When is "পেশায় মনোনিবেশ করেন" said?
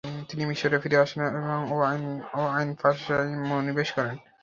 2.81-4.15